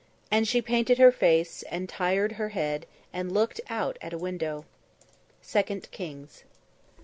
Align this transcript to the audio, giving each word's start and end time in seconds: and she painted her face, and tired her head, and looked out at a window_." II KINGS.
and 0.31 0.47
she 0.47 0.63
painted 0.63 0.97
her 0.97 1.11
face, 1.11 1.61
and 1.69 1.87
tired 1.87 2.31
her 2.31 2.49
head, 2.49 2.87
and 3.13 3.31
looked 3.31 3.61
out 3.69 3.99
at 4.01 4.13
a 4.13 4.17
window_." 4.17 4.65
II 5.55 5.79
KINGS. 5.91 6.43